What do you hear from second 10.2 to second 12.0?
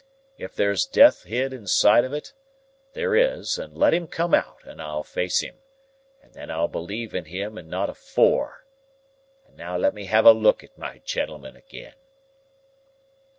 a look at my gentleman agen."